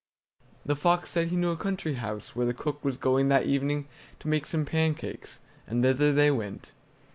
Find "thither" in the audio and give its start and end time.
5.83-6.11